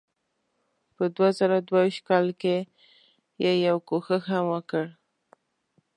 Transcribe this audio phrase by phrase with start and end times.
[0.95, 2.57] په دوه زره دوه ویشت کال کې
[3.43, 4.85] یې یو کوښښ هم وکړ.